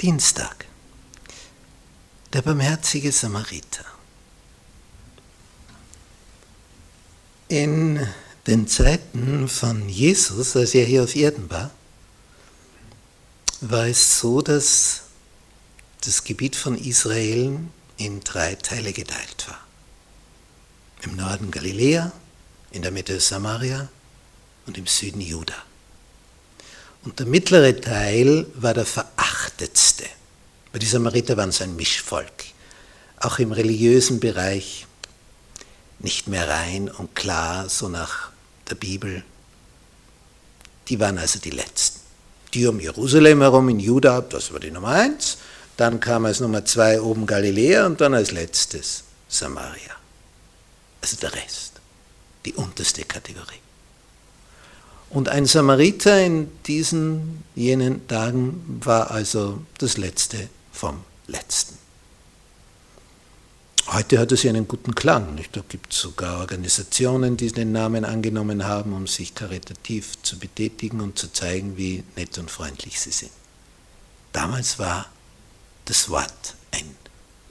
[0.00, 0.66] Dienstag.
[2.32, 3.84] Der barmherzige Samariter.
[7.48, 8.06] In
[8.46, 11.70] den Zeiten von Jesus, als er hier auf Erden war,
[13.60, 15.02] war es so, dass
[16.04, 17.60] das Gebiet von Israel
[17.96, 19.60] in drei Teile geteilt war.
[21.02, 22.12] Im Norden Galiläa,
[22.72, 23.88] in der Mitte Samaria
[24.66, 25.54] und im Süden Juda.
[27.04, 28.86] Und der mittlere Teil war der
[29.54, 30.04] verachtetste.
[30.72, 32.44] Weil die Samariter waren so ein Mischvolk.
[33.20, 34.86] Auch im religiösen Bereich
[35.98, 38.30] nicht mehr rein und klar, so nach
[38.68, 39.22] der Bibel.
[40.88, 42.00] Die waren also die Letzten.
[42.52, 45.38] Die um Jerusalem herum in Juda, das war die Nummer eins.
[45.76, 49.96] Dann kam als Nummer zwei oben Galiläa und dann als letztes Samaria.
[51.00, 51.72] Also der Rest,
[52.44, 53.63] die unterste Kategorie.
[55.10, 61.78] Und ein Samariter in diesen jenen Tagen war also das Letzte vom Letzten.
[63.86, 65.34] Heute hat es ja einen guten Klang.
[65.34, 65.54] Nicht?
[65.54, 71.00] Da gibt es sogar Organisationen, die den Namen angenommen haben, um sich karitativ zu betätigen
[71.00, 73.30] und zu zeigen, wie nett und freundlich sie sind.
[74.32, 75.06] Damals war
[75.84, 76.96] das Wort ein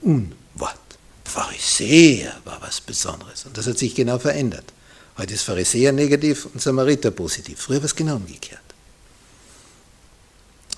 [0.02, 0.78] Unwort.
[1.24, 3.46] Pharisäer war was Besonderes.
[3.46, 4.73] Und das hat sich genau verändert.
[5.16, 7.60] Heute ist Pharisäer negativ und Samariter positiv.
[7.60, 8.60] Früher war es genau umgekehrt.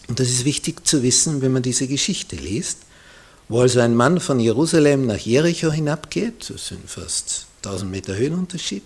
[0.08, 2.78] Und das ist wichtig zu wissen, wenn man diese Geschichte liest,
[3.48, 8.82] wo also ein Mann von Jerusalem nach Jericho hinabgeht, das sind fast 1000 Meter Höhenunterschied,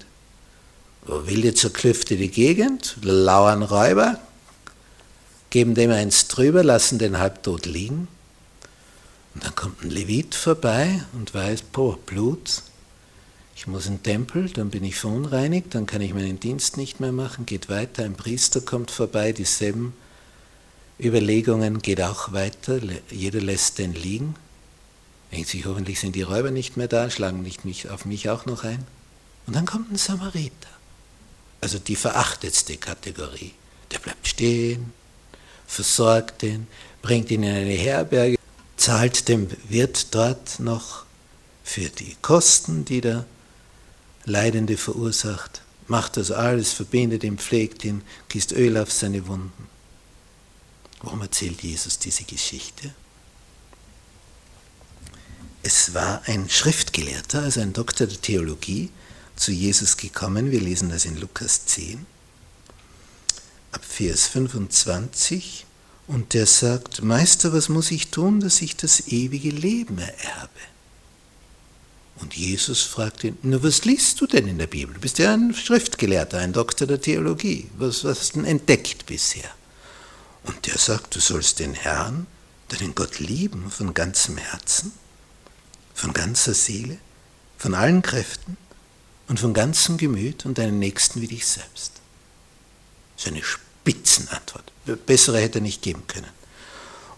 [1.06, 4.20] wilde zerklüftete Gegend, lauern Räuber,
[5.50, 8.08] geben dem eins drüber, lassen den halbtot liegen.
[9.34, 12.62] Und dann kommt ein Levit vorbei und weiß, boah, Blut,
[13.60, 16.98] ich muss in den Tempel, dann bin ich verunreinigt, dann kann ich meinen Dienst nicht
[16.98, 19.92] mehr machen, geht weiter, ein Priester kommt vorbei, dieselben
[20.98, 22.80] Überlegungen geht auch weiter,
[23.10, 24.34] jeder lässt den liegen,
[25.30, 28.46] denkt sich, hoffentlich sind die Räuber nicht mehr da, schlagen nicht mich, auf mich auch
[28.46, 28.86] noch ein.
[29.46, 30.70] Und dann kommt ein Samariter,
[31.60, 33.52] also die verachtetste Kategorie.
[33.92, 34.90] Der bleibt stehen,
[35.66, 36.66] versorgt ihn,
[37.02, 38.38] bringt ihn in eine Herberge,
[38.78, 41.04] zahlt dem Wirt dort noch
[41.62, 43.26] für die Kosten, die der
[44.30, 49.68] Leidende verursacht, macht das alles, verbindet ihn, pflegt ihn, gießt Öl auf seine Wunden.
[51.02, 52.94] Warum erzählt Jesus diese Geschichte?
[55.62, 58.90] Es war ein Schriftgelehrter, also ein Doktor der Theologie,
[59.36, 60.50] zu Jesus gekommen.
[60.50, 62.06] Wir lesen das in Lukas 10,
[63.72, 65.66] ab Vers 25.
[66.06, 70.60] Und der sagt, Meister, was muss ich tun, dass ich das ewige Leben ererbe?
[72.20, 74.94] Und Jesus fragt ihn, na, was liest du denn in der Bibel?
[74.94, 77.70] Du bist ja ein Schriftgelehrter, ein Doktor der Theologie.
[77.78, 79.50] Was, was hast du denn entdeckt bisher?
[80.44, 82.26] Und der sagt, du sollst den Herrn,
[82.68, 84.92] deinen Gott lieben von ganzem Herzen,
[85.94, 86.98] von ganzer Seele,
[87.58, 88.56] von allen Kräften
[89.28, 91.92] und von ganzem Gemüt und deinen Nächsten wie dich selbst.
[93.16, 94.72] Das ist eine Spitzenantwort.
[95.06, 96.30] Bessere hätte er nicht geben können.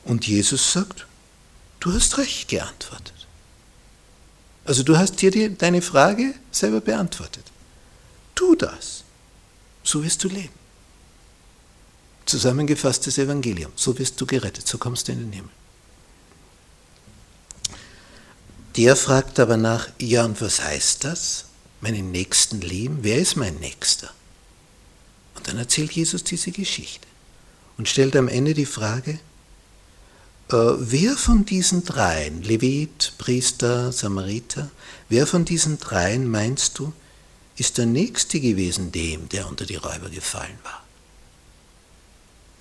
[0.04, 1.06] Und Jesus sagt,
[1.80, 3.21] du hast recht geantwortet.
[4.64, 7.44] Also du hast dir die, deine Frage selber beantwortet.
[8.34, 9.04] Tu das.
[9.82, 10.54] So wirst du leben.
[12.26, 13.72] Zusammengefasstes Evangelium.
[13.74, 14.66] So wirst du gerettet.
[14.66, 15.50] So kommst du in den Himmel.
[18.76, 21.46] Der fragt aber nach, ja und was heißt das?
[21.80, 22.98] Meinen Nächsten lieben?
[23.02, 24.10] Wer ist mein Nächster?
[25.34, 27.06] Und dann erzählt Jesus diese Geschichte
[27.76, 29.18] und stellt am Ende die Frage,
[30.52, 34.70] wer von diesen dreien, Levit, Priester, Samariter,
[35.08, 36.92] wer von diesen dreien meinst du,
[37.56, 40.82] ist der Nächste gewesen dem, der unter die Räuber gefallen war?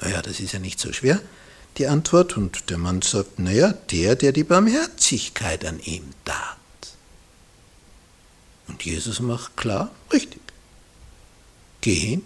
[0.01, 1.22] Naja, das ist ja nicht so schwer,
[1.78, 2.38] die Antwort.
[2.38, 6.57] Und der Mann sagt, naja, der, der die Barmherzigkeit an ihm tat.
[8.68, 10.41] Und Jesus macht klar, richtig.
[11.81, 12.24] Geh hin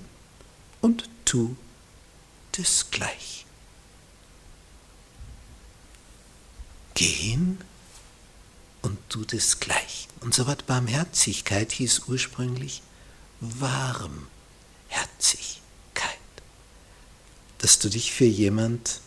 [0.81, 1.55] und tu
[2.53, 2.89] das
[6.95, 7.59] Geh hin
[8.81, 10.07] und tu das gleich.
[10.21, 12.81] Unser Wort Barmherzigkeit hieß ursprünglich
[13.41, 14.29] Warmherzigkeit.
[17.59, 19.01] Dass du dich für jemand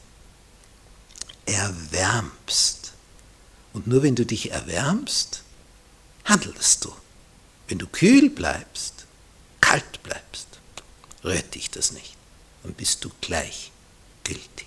[1.47, 2.93] erwärmst.
[3.73, 5.43] Und nur wenn du dich erwärmst,
[6.25, 6.95] handelst du.
[7.69, 9.07] Wenn du kühl bleibst,
[9.61, 10.47] kalt bleibst,
[11.25, 12.17] rührt dich das nicht.
[12.63, 14.67] Dann bist du gleichgültig.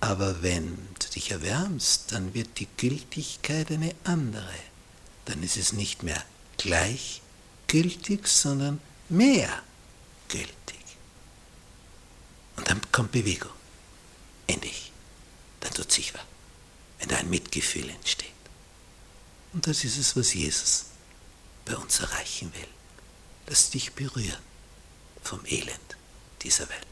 [0.00, 0.76] Aber wenn
[1.10, 4.54] dich erwärmst, dann wird die Gültigkeit eine andere.
[5.26, 6.22] Dann ist es nicht mehr
[6.56, 9.62] gleichgültig, sondern mehr
[10.28, 10.50] gültig.
[12.56, 13.52] Und dann kommt Bewegung
[14.46, 14.92] in dich.
[15.74, 16.18] tut sich weh,
[16.98, 18.28] wenn da ein Mitgefühl entsteht.
[19.52, 20.86] Und das ist es, was Jesus
[21.64, 22.68] bei uns erreichen will.
[23.46, 24.42] Lass dich berühren
[25.22, 25.96] vom Elend
[26.42, 26.89] dieser Welt.